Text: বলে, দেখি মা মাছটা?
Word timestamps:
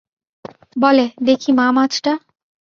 বলে, 0.75 1.05
দেখি 1.27 1.49
মা 1.51 1.67
মাছটা? 1.71 2.13